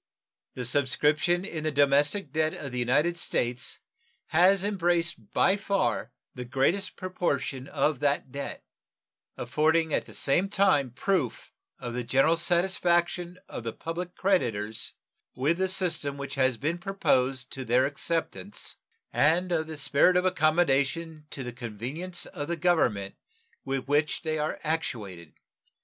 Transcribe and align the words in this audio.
The 0.55 0.65
subscription 0.65 1.45
in 1.45 1.63
the 1.63 1.71
domestic 1.71 2.33
debt 2.33 2.55
of 2.55 2.71
the 2.71 2.79
United 2.79 3.19
States 3.19 3.77
has 4.29 4.63
embraced 4.63 5.31
by 5.31 5.55
far 5.57 6.11
the 6.33 6.43
greatest 6.43 6.95
proportion 6.95 7.67
of 7.67 7.99
that 7.99 8.31
debt, 8.31 8.63
affording 9.37 9.93
at 9.93 10.07
the 10.07 10.15
same 10.15 10.49
time 10.49 10.89
proof 10.89 11.53
of 11.77 11.93
the 11.93 12.03
general 12.03 12.35
satisfaction 12.35 13.37
of 13.47 13.63
the 13.63 13.73
public 13.73 14.15
creditors 14.15 14.93
with 15.35 15.59
the 15.59 15.69
system 15.69 16.17
which 16.17 16.33
has 16.33 16.57
been 16.57 16.79
proposed 16.79 17.51
to 17.51 17.63
their 17.63 17.85
acceptance 17.85 18.77
and 19.13 19.51
of 19.51 19.67
the 19.67 19.77
spirit 19.77 20.17
of 20.17 20.25
accommodation 20.25 21.27
to 21.29 21.43
the 21.43 21.53
convenience 21.53 22.25
of 22.25 22.47
the 22.47 22.57
Government 22.57 23.13
with 23.63 23.87
which 23.87 24.23
they 24.23 24.39
are 24.39 24.59
actuated. 24.63 25.33